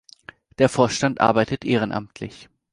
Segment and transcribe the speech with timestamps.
[0.57, 2.49] Der Vorstand arbeitet ehrenamtlich.